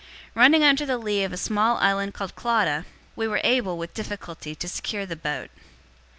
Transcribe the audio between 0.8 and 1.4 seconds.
the lee of a